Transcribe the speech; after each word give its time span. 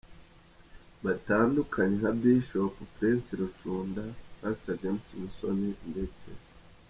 batandukanye 1.03 1.93
nka 1.99 2.11
Bishop 2.21 2.73
Prince 2.95 3.29
Rucunda, 3.41 4.03
Pastor 4.39 4.75
James 4.81 5.07
Musoni 5.19 5.69
ndetse 5.91 6.27